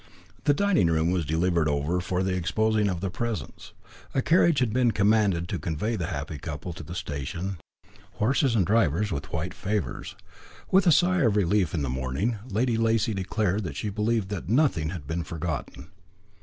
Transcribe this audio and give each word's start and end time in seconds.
The 0.45 0.55
dining 0.55 0.87
room 0.87 1.11
was 1.11 1.27
delivered 1.27 1.67
over 1.67 1.99
for 2.01 2.23
the 2.23 2.33
exposing 2.35 2.89
of 2.89 3.01
the 3.01 3.11
presents. 3.11 3.73
A 4.15 4.21
carriage 4.23 4.57
had 4.57 4.73
been 4.73 4.89
commanded 4.89 5.47
to 5.49 5.59
convey 5.59 5.95
the 5.95 6.07
happy 6.07 6.39
couple 6.39 6.73
to 6.73 6.81
the 6.81 6.95
station, 6.95 7.57
horses 8.13 8.55
and 8.55 8.65
driver 8.65 9.05
with 9.11 9.31
white 9.31 9.53
favours. 9.53 10.15
With 10.71 10.87
a 10.87 10.91
sigh 10.91 11.21
of 11.21 11.35
relief 11.35 11.75
in 11.75 11.83
the 11.83 11.87
morning, 11.87 12.39
Lady 12.49 12.77
Lacy 12.77 13.13
declared 13.13 13.63
that 13.65 13.75
she 13.75 13.89
believed 13.89 14.29
that 14.29 14.49
nothing 14.49 14.89
had 14.89 15.05
been 15.05 15.23
forgotten. 15.23 15.91